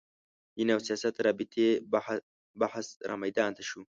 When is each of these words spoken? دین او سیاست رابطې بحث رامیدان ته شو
دین 0.55 0.69
او 0.75 0.79
سیاست 0.87 1.15
رابطې 1.27 1.67
بحث 2.61 2.87
رامیدان 3.09 3.51
ته 3.57 3.63
شو 3.69 3.81